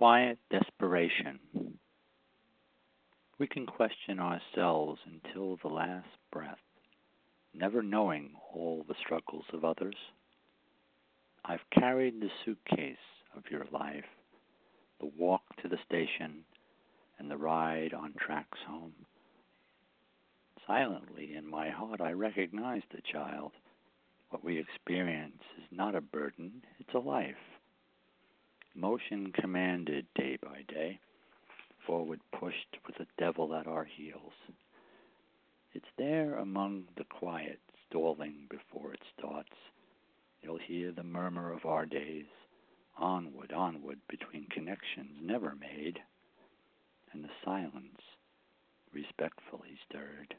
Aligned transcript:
Quiet 0.00 0.38
desperation. 0.50 1.38
We 3.38 3.46
can 3.46 3.66
question 3.66 4.18
ourselves 4.18 4.98
until 5.04 5.58
the 5.60 5.68
last 5.68 6.08
breath, 6.32 6.56
never 7.52 7.82
knowing 7.82 8.30
all 8.54 8.82
the 8.88 8.94
struggles 9.04 9.44
of 9.52 9.62
others. 9.62 9.96
I've 11.44 11.68
carried 11.78 12.18
the 12.18 12.30
suitcase 12.46 12.96
of 13.36 13.42
your 13.50 13.66
life, 13.70 14.06
the 15.00 15.10
walk 15.18 15.42
to 15.60 15.68
the 15.68 15.76
station, 15.84 16.44
and 17.18 17.30
the 17.30 17.36
ride 17.36 17.92
on 17.92 18.14
tracks 18.18 18.58
home. 18.66 18.94
Silently 20.66 21.34
in 21.36 21.46
my 21.46 21.68
heart, 21.68 22.00
I 22.00 22.12
recognize 22.12 22.84
the 22.90 23.02
child. 23.12 23.52
What 24.30 24.42
we 24.42 24.58
experience 24.58 25.42
is 25.58 25.64
not 25.70 25.94
a 25.94 26.00
burden, 26.00 26.62
it's 26.78 26.94
a 26.94 26.98
life. 26.98 27.49
Motion 28.74 29.32
commanded 29.32 30.06
day 30.14 30.38
by 30.40 30.62
day, 30.68 31.00
forward 31.86 32.20
pushed 32.32 32.78
with 32.86 32.96
the 32.96 33.06
devil 33.18 33.54
at 33.54 33.66
our 33.66 33.84
heels. 33.84 34.32
It's 35.72 35.90
there 35.98 36.36
among 36.36 36.84
the 36.96 37.04
quiet, 37.04 37.58
stalling 37.88 38.46
before 38.48 38.92
it 38.92 39.02
starts. 39.18 39.56
You'll 40.42 40.58
hear 40.58 40.92
the 40.92 41.02
murmur 41.02 41.52
of 41.52 41.66
our 41.66 41.84
days, 41.84 42.26
onward, 42.96 43.52
onward, 43.52 43.98
between 44.08 44.46
connections 44.46 45.18
never 45.20 45.56
made, 45.56 45.98
and 47.12 47.24
the 47.24 47.30
silence 47.44 48.00
respectfully 48.92 49.78
stirred. 49.88 50.34